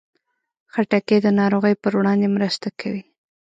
[0.73, 3.03] خټکی د ناروغیو پر وړاندې مرسته کوي.